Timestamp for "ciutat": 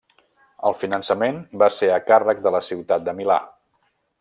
2.71-3.07